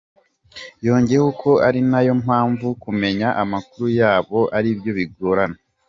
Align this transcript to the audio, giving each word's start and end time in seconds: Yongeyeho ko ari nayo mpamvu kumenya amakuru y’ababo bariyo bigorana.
Yongeyeho 0.85 1.29
ko 1.41 1.51
ari 1.67 1.79
nayo 1.89 2.13
mpamvu 2.23 2.67
kumenya 2.83 3.27
amakuru 3.41 3.85
y’ababo 3.97 4.41
bariyo 4.51 4.91
bigorana. 4.97 5.57